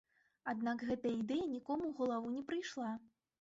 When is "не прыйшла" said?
2.39-2.89